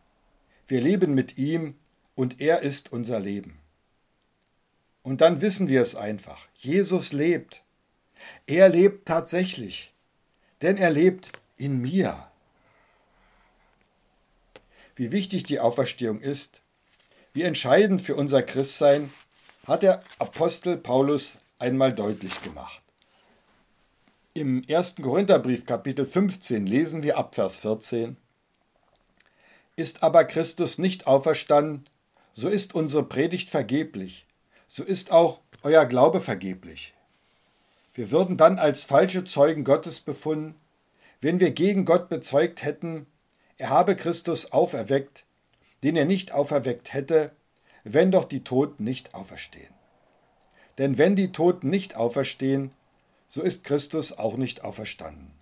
Wir 0.67 0.83
leben 0.83 1.15
mit 1.15 1.39
ihm 1.39 1.77
und 2.15 2.43
er 2.43 2.61
ist 2.61 2.93
unser 2.93 3.21
Leben. 3.21 3.59
Und 5.03 5.23
dann 5.23 5.41
wissen 5.41 5.69
wir 5.69 5.81
es 5.81 5.95
einfach. 5.95 6.47
Jesus 6.57 7.15
lebt. 7.15 7.63
Er 8.47 8.69
lebt 8.69 9.07
tatsächlich, 9.07 9.95
denn 10.63 10.77
er 10.77 10.91
lebt 10.91 11.33
in 11.57 11.81
mir. 11.81 12.29
Wie 14.97 15.13
wichtig 15.13 15.45
die 15.45 15.61
Auferstehung 15.61 16.21
ist, 16.21 16.61
wie 17.33 17.43
entscheidend 17.43 18.03
für 18.03 18.17
unser 18.17 18.43
Christsein, 18.43 19.13
hat 19.67 19.83
der 19.83 20.03
Apostel 20.19 20.77
Paulus 20.77 21.37
einmal 21.59 21.95
deutlich 21.95 22.43
gemacht. 22.43 22.83
Im 24.35 24.63
1. 24.69 24.97
Korintherbrief 24.97 25.67
Kapitel 25.67 26.07
15 26.07 26.67
lesen 26.67 27.03
wir 27.03 27.19
ab 27.19 27.35
Vers 27.35 27.57
14, 27.57 28.17
Ist 29.77 30.03
aber 30.03 30.25
Christus 30.25 30.79
nicht 30.79 31.07
auferstanden, 31.07 31.89
so 32.35 32.49
ist 32.49 32.75
unsere 32.75 33.05
Predigt 33.05 33.51
vergeblich, 33.51 34.27
so 34.67 34.85
ist 34.85 35.13
auch 35.13 35.41
euer 35.63 35.87
Glaube 35.87 36.21
vergeblich. 36.21 36.95
Wir 37.99 38.13
würden 38.13 38.37
dann 38.37 38.61
als 38.61 38.85
falsche 38.85 39.25
Zeugen 39.25 39.65
Gottes 39.65 39.99
befunden, 39.99 40.55
wenn 41.21 41.41
wir 41.41 41.51
gegen 41.51 41.85
Gott 41.85 42.09
bezeugt 42.09 42.63
hätten, 42.63 43.09
er 43.57 43.71
habe 43.71 43.97
Christus 43.97 44.53
auferweckt, 44.53 45.25
den 45.83 45.97
er 45.97 46.05
nicht 46.05 46.31
auferweckt 46.31 46.93
hätte, 46.93 47.33
wenn 47.83 48.13
doch 48.13 48.27
die 48.27 48.45
Toten 48.45 48.85
nicht 48.85 49.15
auferstehen. 49.15 49.75
Denn 50.79 50.97
wenn 50.97 51.17
die 51.17 51.33
Toten 51.33 51.71
nicht 51.71 51.97
auferstehen, 51.97 52.71
so 53.27 53.43
ist 53.43 53.65
Christus 53.65 54.17
auch 54.17 54.37
nicht 54.37 54.63
auferstanden. 54.63 55.33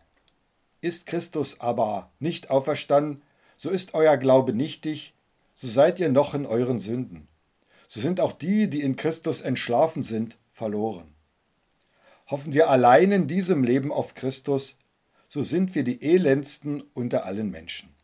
Ist 0.80 1.04
Christus 1.04 1.60
aber 1.60 2.10
nicht 2.20 2.48
auferstanden, 2.48 3.22
so 3.58 3.68
ist 3.68 3.92
euer 3.92 4.16
Glaube 4.16 4.54
nichtig, 4.54 5.12
so 5.52 5.68
seid 5.68 6.00
ihr 6.00 6.08
noch 6.08 6.32
in 6.32 6.46
euren 6.46 6.78
Sünden. 6.78 7.28
So 7.86 8.00
sind 8.00 8.18
auch 8.18 8.32
die, 8.32 8.70
die 8.70 8.80
in 8.80 8.96
Christus 8.96 9.42
entschlafen 9.42 10.02
sind, 10.02 10.38
verloren. 10.54 11.15
Hoffen 12.28 12.52
wir 12.52 12.68
allein 12.71 13.12
in 13.12 13.26
diesem 13.28 13.62
Leben 13.62 13.92
auf 13.92 14.14
Christus, 14.14 14.78
so 15.28 15.42
sind 15.42 15.75
wir 15.75 15.85
die 15.85 16.02
elendsten 16.02 16.83
unter 16.95 17.25
allen 17.25 17.50
Menschen. 17.50 17.95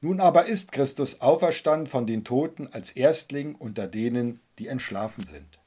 Nun 0.00 0.20
aber 0.20 0.46
ist 0.46 0.72
Christus 0.72 1.20
auferstanden 1.20 1.86
von 1.86 2.06
den 2.06 2.24
Toten 2.24 2.68
als 2.68 2.90
Erstling 2.90 3.54
unter 3.54 3.86
denen, 3.86 4.40
die 4.58 4.68
entschlafen 4.68 5.24
sind. 5.24 5.60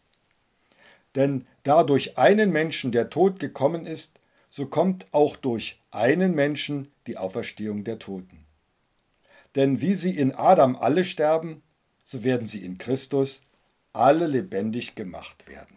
Denn 1.15 1.45
da 1.63 1.83
durch 1.83 2.17
einen 2.17 2.51
Menschen 2.51 2.91
der 2.91 3.09
Tod 3.09 3.39
gekommen 3.39 3.85
ist, 3.85 4.19
so 4.49 4.65
kommt 4.65 5.07
auch 5.13 5.35
durch 5.35 5.81
einen 5.91 6.35
Menschen 6.35 6.91
die 7.07 7.17
Auferstehung 7.17 7.83
der 7.83 7.99
Toten. 7.99 8.45
Denn 9.55 9.79
wie 9.79 9.95
sie 9.95 10.17
in 10.17 10.33
Adam 10.33 10.75
alle 10.75 11.05
sterben, 11.05 11.61
so 12.03 12.23
werden 12.23 12.45
sie 12.45 12.63
in 12.63 12.77
Christus 12.77 13.41
alle 13.93 14.27
lebendig 14.27 14.95
gemacht 14.95 15.47
werden. 15.47 15.74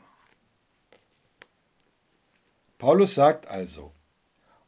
Paulus 2.78 3.16
sagt 3.16 3.48
also, 3.48 3.92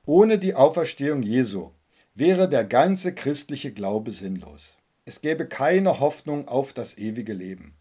ohne 0.05 0.39
die 0.39 0.55
Auferstehung 0.55 1.23
Jesu 1.23 1.71
wäre 2.15 2.49
der 2.49 2.65
ganze 2.65 3.15
christliche 3.15 3.73
Glaube 3.73 4.11
sinnlos. 4.11 4.77
Es 5.05 5.21
gäbe 5.21 5.47
keine 5.47 6.01
Hoffnung 6.01 6.49
auf 6.49 6.73
das 6.73 6.99
ewige 6.99 7.33
Leben. 7.33 7.77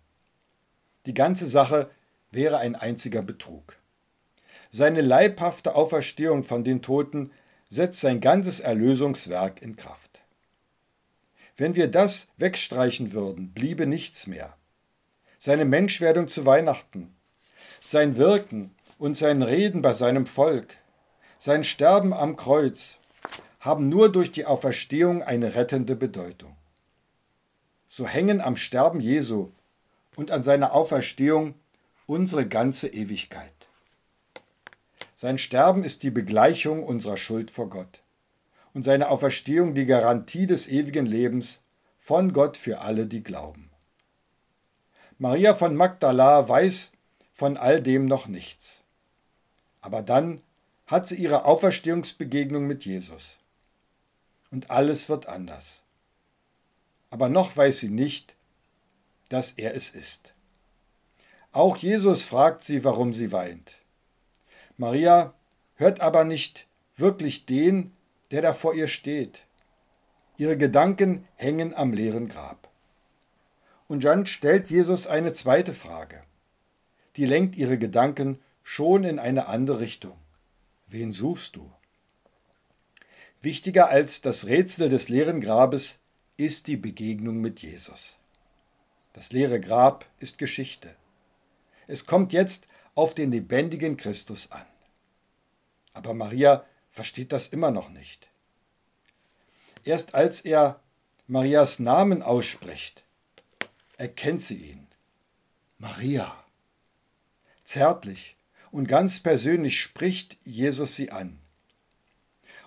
Die 1.07 1.15
ganze 1.15 1.47
Sache 1.47 1.89
wäre 2.31 2.59
ein 2.59 2.75
einziger 2.75 3.23
Betrug. 3.23 3.77
Seine 4.69 5.01
leibhafte 5.01 5.73
Auferstehung 5.73 6.43
von 6.43 6.63
den 6.63 6.83
Toten 6.83 7.31
setzt 7.67 7.99
sein 7.99 8.21
ganzes 8.21 8.59
Erlösungswerk 8.59 9.63
in 9.63 9.75
Kraft. 9.75 10.21
Wenn 11.57 11.75
wir 11.75 11.87
das 11.87 12.27
wegstreichen 12.37 13.13
würden, 13.13 13.51
bliebe 13.51 13.87
nichts 13.87 14.27
mehr. 14.27 14.55
Seine 15.39 15.65
Menschwerdung 15.65 16.27
zu 16.27 16.45
Weihnachten, 16.45 17.15
sein 17.83 18.15
Wirken 18.15 18.75
und 18.99 19.15
sein 19.15 19.41
Reden 19.41 19.81
bei 19.81 19.93
seinem 19.93 20.27
Volk, 20.27 20.75
sein 21.39 21.63
Sterben 21.63 22.13
am 22.13 22.35
Kreuz 22.35 22.97
haben 23.61 23.89
nur 23.89 24.11
durch 24.11 24.31
die 24.31 24.45
Auferstehung 24.45 25.23
eine 25.23 25.55
rettende 25.55 25.95
Bedeutung. 25.95 26.55
So 27.87 28.05
hängen 28.05 28.41
am 28.41 28.55
Sterben 28.55 28.99
Jesu 28.99 29.49
und 30.15 30.31
an 30.31 30.43
seiner 30.43 30.73
Auferstehung 30.73 31.55
unsere 32.05 32.45
ganze 32.45 32.89
Ewigkeit. 32.89 33.53
Sein 35.15 35.37
Sterben 35.37 35.83
ist 35.83 36.03
die 36.03 36.11
Begleichung 36.11 36.83
unserer 36.83 37.17
Schuld 37.17 37.51
vor 37.51 37.69
Gott 37.69 38.01
und 38.73 38.83
seine 38.83 39.09
Auferstehung 39.09 39.75
die 39.75 39.85
Garantie 39.85 40.45
des 40.45 40.67
ewigen 40.67 41.05
Lebens 41.05 41.61
von 41.97 42.33
Gott 42.33 42.57
für 42.57 42.81
alle, 42.81 43.07
die 43.07 43.23
glauben. 43.23 43.71
Maria 45.17 45.53
von 45.53 45.75
Magdala 45.75 46.47
weiß 46.47 46.91
von 47.33 47.57
all 47.57 47.81
dem 47.81 48.05
noch 48.05 48.27
nichts. 48.27 48.83
Aber 49.81 50.01
dann 50.01 50.41
hat 50.87 51.07
sie 51.07 51.15
ihre 51.15 51.45
Auferstehungsbegegnung 51.45 52.65
mit 52.65 52.85
Jesus. 52.85 53.37
Und 54.51 54.71
alles 54.71 55.09
wird 55.09 55.27
anders. 55.27 55.83
Aber 57.11 57.29
noch 57.29 57.55
weiß 57.55 57.79
sie 57.79 57.89
nicht, 57.89 58.35
dass 59.29 59.51
er 59.51 59.75
es 59.75 59.89
ist. 59.89 60.33
Auch 61.51 61.77
Jesus 61.77 62.23
fragt 62.23 62.61
sie, 62.61 62.83
warum 62.83 63.13
sie 63.13 63.31
weint. 63.31 63.75
Maria 64.77 65.33
hört 65.75 65.99
aber 65.99 66.23
nicht 66.23 66.67
wirklich 66.95 67.45
den, 67.45 67.95
der 68.31 68.41
da 68.41 68.53
vor 68.53 68.73
ihr 68.73 68.87
steht. 68.87 69.45
Ihre 70.37 70.57
Gedanken 70.57 71.27
hängen 71.35 71.73
am 71.73 71.93
leeren 71.93 72.29
Grab. 72.29 72.69
Und 73.87 74.03
dann 74.03 74.25
stellt 74.25 74.69
Jesus 74.69 75.07
eine 75.07 75.33
zweite 75.33 75.73
Frage. 75.73 76.23
Die 77.15 77.25
lenkt 77.25 77.55
ihre 77.55 77.77
Gedanken 77.77 78.39
schon 78.71 79.03
in 79.03 79.17
eine 79.17 79.47
andere 79.47 79.79
Richtung. 79.79 80.15
Wen 80.85 81.11
suchst 81.11 81.55
du? 81.55 81.73
Wichtiger 83.41 83.89
als 83.89 84.21
das 84.21 84.45
Rätsel 84.45 84.89
des 84.89 85.09
leeren 85.09 85.41
Grabes 85.41 85.97
ist 86.37 86.67
die 86.67 86.77
Begegnung 86.77 87.41
mit 87.41 87.61
Jesus. 87.63 88.19
Das 89.13 89.31
leere 89.31 89.59
Grab 89.59 90.05
ist 90.19 90.37
Geschichte. 90.37 90.95
Es 91.87 92.05
kommt 92.05 92.31
jetzt 92.31 92.67
auf 92.93 93.15
den 93.15 93.31
lebendigen 93.31 93.97
Christus 93.97 94.51
an. 94.51 94.67
Aber 95.93 96.13
Maria 96.13 96.63
versteht 96.91 97.31
das 97.31 97.47
immer 97.47 97.71
noch 97.71 97.89
nicht. 97.89 98.27
Erst 99.83 100.13
als 100.13 100.41
er 100.41 100.79
Marias 101.25 101.79
Namen 101.79 102.21
ausspricht, 102.21 103.03
erkennt 103.97 104.41
sie 104.41 104.57
ihn. 104.57 104.87
Maria. 105.79 106.43
Zärtlich 107.63 108.35
und 108.71 108.87
ganz 108.87 109.19
persönlich 109.19 109.81
spricht 109.81 110.37
Jesus 110.45 110.95
sie 110.95 111.11
an. 111.11 111.39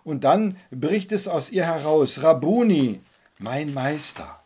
Und 0.04 0.24
dann 0.24 0.58
bricht 0.70 1.12
es 1.12 1.28
aus 1.28 1.50
ihr 1.50 1.64
heraus, 1.64 2.22
Rabuni, 2.22 3.00
mein 3.38 3.72
Meister. 3.72 4.42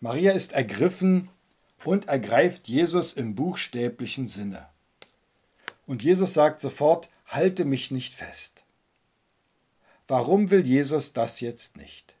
Maria 0.00 0.32
ist 0.32 0.52
ergriffen 0.52 1.28
und 1.84 2.08
ergreift 2.08 2.68
Jesus 2.68 3.12
im 3.12 3.34
buchstäblichen 3.34 4.26
Sinne. 4.26 4.68
Und 5.86 6.02
Jesus 6.02 6.34
sagt 6.34 6.60
sofort, 6.60 7.08
halte 7.26 7.64
mich 7.64 7.90
nicht 7.90 8.14
fest. 8.14 8.64
Warum 10.06 10.50
will 10.50 10.66
Jesus 10.66 11.12
das 11.12 11.40
jetzt 11.40 11.76
nicht? 11.76 12.16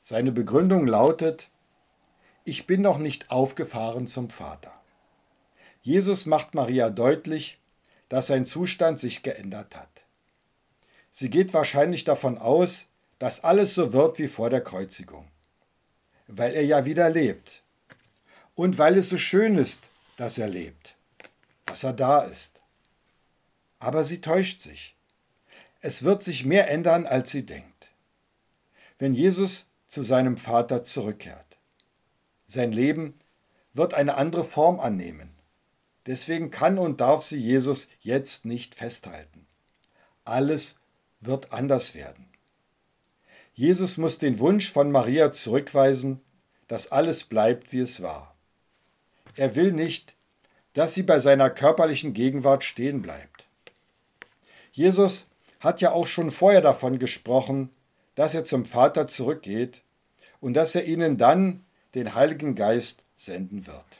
Seine 0.00 0.32
Begründung 0.32 0.86
lautet, 0.86 1.50
ich 2.44 2.66
bin 2.66 2.82
noch 2.82 2.98
nicht 2.98 3.30
aufgefahren 3.30 4.06
zum 4.06 4.30
Vater. 4.30 4.79
Jesus 5.82 6.26
macht 6.26 6.54
Maria 6.54 6.90
deutlich, 6.90 7.58
dass 8.08 8.26
sein 8.26 8.44
Zustand 8.44 8.98
sich 8.98 9.22
geändert 9.22 9.76
hat. 9.76 10.04
Sie 11.10 11.30
geht 11.30 11.54
wahrscheinlich 11.54 12.04
davon 12.04 12.38
aus, 12.38 12.86
dass 13.18 13.44
alles 13.44 13.74
so 13.74 13.92
wird 13.92 14.18
wie 14.18 14.28
vor 14.28 14.50
der 14.50 14.62
Kreuzigung, 14.62 15.28
weil 16.26 16.54
er 16.54 16.64
ja 16.64 16.84
wieder 16.84 17.10
lebt 17.10 17.62
und 18.54 18.78
weil 18.78 18.96
es 18.96 19.08
so 19.08 19.16
schön 19.16 19.56
ist, 19.56 19.90
dass 20.16 20.38
er 20.38 20.48
lebt, 20.48 20.96
dass 21.66 21.84
er 21.84 21.92
da 21.92 22.22
ist. 22.22 22.62
Aber 23.78 24.04
sie 24.04 24.20
täuscht 24.20 24.60
sich. 24.60 24.94
Es 25.80 26.02
wird 26.02 26.22
sich 26.22 26.44
mehr 26.44 26.70
ändern, 26.70 27.06
als 27.06 27.30
sie 27.30 27.46
denkt. 27.46 27.90
Wenn 28.98 29.14
Jesus 29.14 29.66
zu 29.86 30.02
seinem 30.02 30.36
Vater 30.36 30.82
zurückkehrt. 30.82 31.58
Sein 32.46 32.70
Leben 32.70 33.14
wird 33.72 33.94
eine 33.94 34.16
andere 34.16 34.44
Form 34.44 34.78
annehmen. 34.78 35.30
Deswegen 36.10 36.50
kann 36.50 36.76
und 36.76 37.00
darf 37.00 37.22
sie 37.22 37.38
Jesus 37.38 37.86
jetzt 38.00 38.44
nicht 38.44 38.74
festhalten. 38.74 39.46
Alles 40.24 40.74
wird 41.20 41.52
anders 41.52 41.94
werden. 41.94 42.28
Jesus 43.54 43.96
muss 43.96 44.18
den 44.18 44.40
Wunsch 44.40 44.72
von 44.72 44.90
Maria 44.90 45.30
zurückweisen, 45.30 46.20
dass 46.66 46.90
alles 46.90 47.22
bleibt, 47.22 47.72
wie 47.72 47.78
es 47.78 48.02
war. 48.02 48.34
Er 49.36 49.54
will 49.54 49.70
nicht, 49.70 50.16
dass 50.72 50.94
sie 50.94 51.04
bei 51.04 51.20
seiner 51.20 51.48
körperlichen 51.48 52.12
Gegenwart 52.12 52.64
stehen 52.64 53.02
bleibt. 53.02 53.46
Jesus 54.72 55.28
hat 55.60 55.80
ja 55.80 55.92
auch 55.92 56.08
schon 56.08 56.32
vorher 56.32 56.60
davon 56.60 56.98
gesprochen, 56.98 57.70
dass 58.16 58.34
er 58.34 58.42
zum 58.42 58.64
Vater 58.64 59.06
zurückgeht 59.06 59.82
und 60.40 60.54
dass 60.54 60.74
er 60.74 60.86
ihnen 60.86 61.18
dann 61.18 61.64
den 61.94 62.16
Heiligen 62.16 62.56
Geist 62.56 63.04
senden 63.14 63.68
wird. 63.68 63.99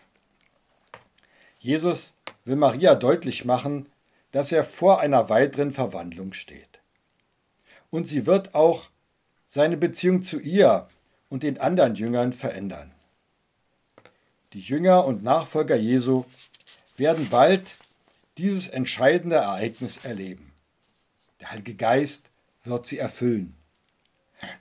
Jesus 1.61 2.15
will 2.47 2.57
Maria 2.57 2.95
deutlich 2.95 3.45
machen, 3.45 3.87
dass 4.33 4.51
er 4.51 4.65
vor 4.65 5.01
einer 5.01 5.29
weiteren 5.29 5.71
Verwandlung 5.71 6.33
steht. 6.33 6.81
Und 7.91 8.07
sie 8.07 8.27
wird 8.27 8.55
auch 8.55 8.89
seine 9.47 9.77
Beziehung 9.77 10.23
zu 10.23 10.41
ihr 10.41 10.89
und 11.29 11.43
den 11.43 11.59
anderen 11.59 11.95
Jüngern 11.95 12.33
verändern. 12.33 12.93
Die 14.55 14.61
Jünger 14.61 15.05
und 15.05 15.23
Nachfolger 15.23 15.77
Jesu 15.77 16.25
werden 16.97 17.29
bald 17.29 17.77
dieses 18.39 18.69
entscheidende 18.69 19.37
Ereignis 19.37 19.99
erleben. 19.99 20.53
Der 21.41 21.51
Heilige 21.51 21.75
Geist 21.75 22.31
wird 22.65 22.87
sie 22.87 22.99
erfüllen. 22.99 23.55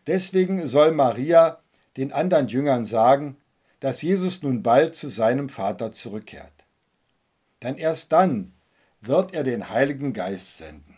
Deswegen 0.06 0.68
soll 0.68 0.92
Maria 0.92 1.60
den 1.96 2.12
anderen 2.12 2.50
Jüngern 2.50 2.84
sagen, 2.84 3.38
dass 3.80 4.02
Jesus 4.02 4.44
nun 4.44 4.64
bald 4.64 4.96
zu 4.96 5.08
seinem 5.10 5.48
Vater 5.48 5.92
zurückkehrt. 5.92 6.59
Denn 7.64 7.78
erst 7.78 8.12
dann 8.12 8.54
wird 9.02 9.34
er 9.34 9.44
den 9.44 9.70
Heiligen 9.70 10.14
Geist 10.14 10.58
senden. 10.58 10.96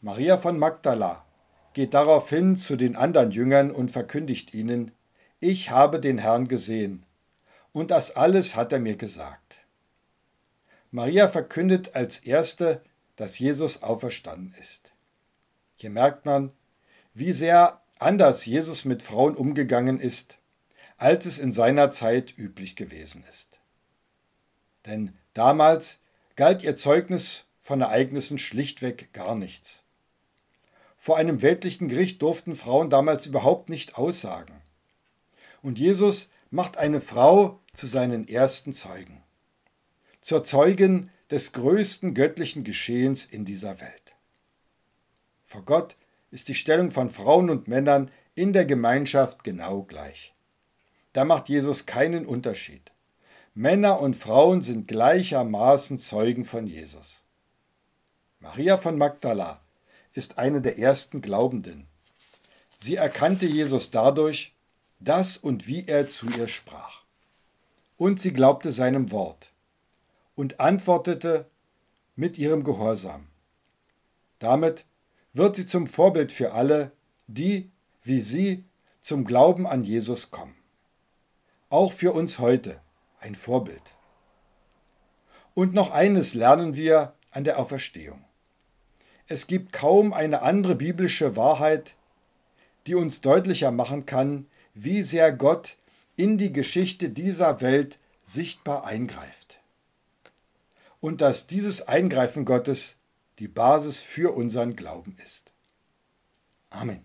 Maria 0.00 0.36
von 0.38 0.58
Magdala 0.58 1.24
geht 1.72 1.94
daraufhin 1.94 2.56
zu 2.56 2.76
den 2.76 2.96
anderen 2.96 3.30
Jüngern 3.30 3.70
und 3.70 3.90
verkündigt 3.90 4.54
ihnen, 4.54 4.92
ich 5.40 5.70
habe 5.70 6.00
den 6.00 6.18
Herrn 6.18 6.48
gesehen, 6.48 7.04
und 7.72 7.90
das 7.90 8.16
alles 8.16 8.56
hat 8.56 8.72
er 8.72 8.78
mir 8.78 8.96
gesagt. 8.96 9.58
Maria 10.90 11.28
verkündet 11.28 11.94
als 11.94 12.18
erste, 12.18 12.82
dass 13.16 13.38
Jesus 13.38 13.82
auferstanden 13.82 14.54
ist. 14.60 14.92
Hier 15.76 15.90
merkt 15.90 16.24
man, 16.24 16.52
wie 17.12 17.32
sehr 17.32 17.82
anders 17.98 18.46
Jesus 18.46 18.84
mit 18.84 19.02
Frauen 19.02 19.34
umgegangen 19.34 20.00
ist, 20.00 20.38
als 20.96 21.26
es 21.26 21.38
in 21.38 21.52
seiner 21.52 21.90
Zeit 21.90 22.36
üblich 22.38 22.76
gewesen 22.76 23.24
ist. 23.28 23.60
Denn 24.86 25.12
damals 25.34 25.98
galt 26.36 26.62
ihr 26.62 26.76
Zeugnis 26.76 27.44
von 27.60 27.80
Ereignissen 27.80 28.38
schlichtweg 28.38 29.12
gar 29.12 29.34
nichts. 29.34 29.82
Vor 30.96 31.16
einem 31.16 31.42
weltlichen 31.42 31.88
Gericht 31.88 32.22
durften 32.22 32.56
Frauen 32.56 32.90
damals 32.90 33.26
überhaupt 33.26 33.68
nicht 33.68 33.96
aussagen. 33.96 34.62
Und 35.62 35.78
Jesus 35.78 36.30
macht 36.50 36.76
eine 36.76 37.00
Frau 37.00 37.60
zu 37.74 37.86
seinen 37.86 38.28
ersten 38.28 38.72
Zeugen, 38.72 39.22
zur 40.20 40.44
Zeugin 40.44 41.10
des 41.30 41.52
größten 41.52 42.14
göttlichen 42.14 42.64
Geschehens 42.64 43.24
in 43.24 43.44
dieser 43.44 43.80
Welt. 43.80 44.14
Vor 45.44 45.62
Gott 45.64 45.96
ist 46.30 46.48
die 46.48 46.54
Stellung 46.54 46.90
von 46.90 47.10
Frauen 47.10 47.50
und 47.50 47.68
Männern 47.68 48.10
in 48.34 48.52
der 48.52 48.64
Gemeinschaft 48.64 49.42
genau 49.42 49.82
gleich. 49.82 50.34
Da 51.12 51.24
macht 51.24 51.48
Jesus 51.48 51.86
keinen 51.86 52.26
Unterschied. 52.26 52.92
Männer 53.58 54.00
und 54.00 54.16
Frauen 54.16 54.60
sind 54.60 54.86
gleichermaßen 54.86 55.96
Zeugen 55.96 56.44
von 56.44 56.66
Jesus. 56.66 57.22
Maria 58.38 58.76
von 58.76 58.98
Magdala 58.98 59.62
ist 60.12 60.36
eine 60.36 60.60
der 60.60 60.78
ersten 60.78 61.22
Glaubenden. 61.22 61.86
Sie 62.76 62.96
erkannte 62.96 63.46
Jesus 63.46 63.90
dadurch, 63.90 64.54
dass 65.00 65.38
und 65.38 65.66
wie 65.66 65.86
er 65.86 66.06
zu 66.06 66.28
ihr 66.28 66.48
sprach. 66.48 67.00
Und 67.96 68.20
sie 68.20 68.34
glaubte 68.34 68.72
seinem 68.72 69.10
Wort 69.10 69.52
und 70.34 70.60
antwortete 70.60 71.46
mit 72.14 72.36
ihrem 72.36 72.62
Gehorsam. 72.62 73.26
Damit 74.38 74.84
wird 75.32 75.56
sie 75.56 75.64
zum 75.64 75.86
Vorbild 75.86 76.30
für 76.30 76.52
alle, 76.52 76.92
die, 77.26 77.70
wie 78.02 78.20
sie, 78.20 78.64
zum 79.00 79.24
Glauben 79.24 79.66
an 79.66 79.82
Jesus 79.82 80.30
kommen. 80.30 80.56
Auch 81.70 81.94
für 81.94 82.12
uns 82.12 82.38
heute 82.38 82.82
ein 83.26 83.34
Vorbild. 83.34 83.82
Und 85.54 85.74
noch 85.74 85.90
eines 85.90 86.34
lernen 86.34 86.76
wir 86.76 87.14
an 87.30 87.44
der 87.44 87.58
Auferstehung. 87.58 88.24
Es 89.26 89.46
gibt 89.46 89.72
kaum 89.72 90.12
eine 90.12 90.42
andere 90.42 90.76
biblische 90.76 91.36
Wahrheit, 91.36 91.96
die 92.86 92.94
uns 92.94 93.20
deutlicher 93.20 93.72
machen 93.72 94.06
kann, 94.06 94.46
wie 94.74 95.02
sehr 95.02 95.32
Gott 95.32 95.76
in 96.14 96.38
die 96.38 96.52
Geschichte 96.52 97.10
dieser 97.10 97.60
Welt 97.60 97.98
sichtbar 98.22 98.86
eingreift. 98.86 99.60
Und 101.00 101.20
dass 101.20 101.46
dieses 101.46 101.88
Eingreifen 101.88 102.44
Gottes 102.44 102.96
die 103.38 103.48
Basis 103.48 103.98
für 103.98 104.34
unseren 104.34 104.76
Glauben 104.76 105.16
ist. 105.22 105.52
Amen. 106.70 107.04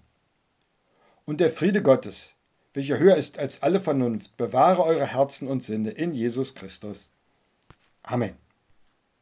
Und 1.25 1.39
der 1.39 1.49
Friede 1.49 1.81
Gottes, 1.81 2.33
welcher 2.73 2.99
höher 2.99 3.15
ist 3.15 3.39
als 3.39 3.63
alle 3.63 3.79
Vernunft, 3.79 4.37
bewahre 4.37 4.83
eure 4.83 5.05
Herzen 5.05 5.47
und 5.47 5.61
Sinne 5.61 5.91
in 5.91 6.13
Jesus 6.13 6.55
Christus. 6.55 7.11
Amen. 8.03 8.35